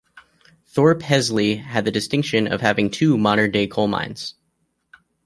[0.65, 4.33] Thorpe Hesley had the distinction of having two modern-day coal mines.